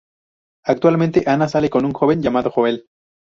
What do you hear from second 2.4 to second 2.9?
Joel.